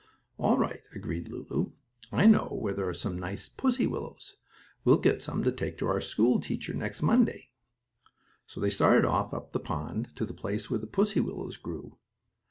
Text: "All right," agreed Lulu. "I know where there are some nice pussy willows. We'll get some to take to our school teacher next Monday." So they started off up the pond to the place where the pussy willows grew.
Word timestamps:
"All 0.39 0.57
right," 0.57 0.81
agreed 0.95 1.27
Lulu. 1.27 1.73
"I 2.11 2.25
know 2.25 2.45
where 2.59 2.73
there 2.73 2.89
are 2.89 2.91
some 2.91 3.19
nice 3.19 3.47
pussy 3.47 3.85
willows. 3.85 4.37
We'll 4.83 4.97
get 4.97 5.21
some 5.21 5.43
to 5.43 5.51
take 5.51 5.77
to 5.77 5.87
our 5.87 6.01
school 6.01 6.39
teacher 6.39 6.73
next 6.73 7.03
Monday." 7.03 7.51
So 8.47 8.59
they 8.59 8.71
started 8.71 9.05
off 9.05 9.31
up 9.31 9.51
the 9.51 9.59
pond 9.59 10.15
to 10.15 10.25
the 10.25 10.33
place 10.33 10.71
where 10.71 10.79
the 10.79 10.87
pussy 10.87 11.19
willows 11.19 11.55
grew. 11.55 11.99